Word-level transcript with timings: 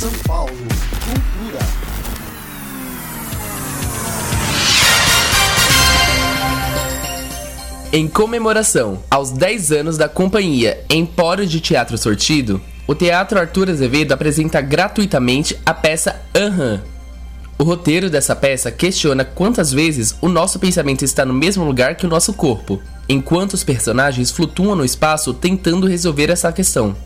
São 0.00 0.10
Paulo, 0.26 0.50
cultura. 0.50 1.58
Em 7.92 8.08
comemoração 8.08 9.04
aos 9.10 9.30
10 9.30 9.72
anos 9.72 9.98
da 9.98 10.08
companhia 10.08 10.82
Empório 10.88 11.46
de 11.46 11.60
Teatro 11.60 11.98
Sortido, 11.98 12.62
o 12.86 12.94
Teatro 12.94 13.38
Arthur 13.38 13.68
Azevedo 13.68 14.12
apresenta 14.12 14.62
gratuitamente 14.62 15.60
a 15.66 15.74
peça 15.74 16.18
Aham. 16.34 16.82
O 17.58 17.62
roteiro 17.62 18.08
dessa 18.08 18.34
peça 18.34 18.72
questiona 18.72 19.22
quantas 19.22 19.70
vezes 19.70 20.16
o 20.22 20.30
nosso 20.30 20.58
pensamento 20.58 21.04
está 21.04 21.26
no 21.26 21.34
mesmo 21.34 21.62
lugar 21.62 21.96
que 21.96 22.06
o 22.06 22.08
nosso 22.08 22.32
corpo, 22.32 22.80
enquanto 23.06 23.52
os 23.52 23.62
personagens 23.62 24.30
flutuam 24.30 24.74
no 24.74 24.82
espaço 24.82 25.34
tentando 25.34 25.86
resolver 25.86 26.30
essa 26.30 26.50
questão. 26.50 26.96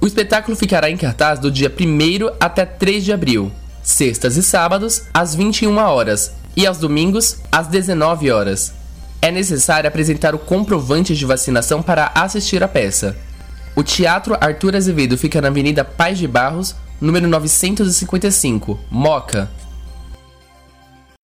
O 0.00 0.06
espetáculo 0.06 0.56
ficará 0.56 0.88
em 0.88 0.96
cartaz 0.96 1.40
do 1.40 1.50
dia 1.50 1.68
1 1.68 2.36
até 2.38 2.64
3 2.64 3.04
de 3.04 3.12
abril, 3.12 3.50
sextas 3.82 4.36
e 4.36 4.42
sábados, 4.42 5.02
às 5.12 5.34
21 5.34 5.76
horas, 5.76 6.32
e 6.56 6.66
aos 6.66 6.78
domingos, 6.78 7.38
às 7.50 7.66
19 7.66 8.30
horas. 8.30 8.72
É 9.20 9.32
necessário 9.32 9.88
apresentar 9.88 10.36
o 10.36 10.38
comprovante 10.38 11.16
de 11.16 11.26
vacinação 11.26 11.82
para 11.82 12.12
assistir 12.14 12.62
à 12.62 12.68
peça. 12.68 13.16
O 13.74 13.82
Teatro 13.82 14.36
Arthur 14.40 14.76
Azevedo 14.76 15.18
fica 15.18 15.40
na 15.40 15.48
Avenida 15.48 15.84
Paz 15.84 16.16
de 16.16 16.28
Barros, 16.28 16.76
número 17.00 17.26
955, 17.26 18.78
Moca. 18.88 19.50